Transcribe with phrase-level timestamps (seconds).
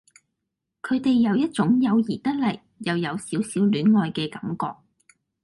[0.81, 4.77] 佢哋有一種友誼得嚟又有少少戀愛嘅感覺